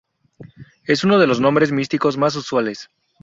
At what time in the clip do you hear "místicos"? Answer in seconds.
1.71-2.17